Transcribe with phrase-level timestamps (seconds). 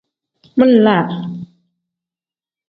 [0.57, 1.05] Min-laa.